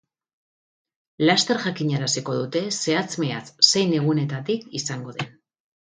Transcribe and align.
Laster 1.27 1.59
jakinaraziko 1.67 2.39
dute, 2.39 2.65
zehatz-mehatz, 2.79 3.45
zein 3.71 3.97
egunetatik 4.03 4.71
izango 4.85 5.19
den. 5.23 5.37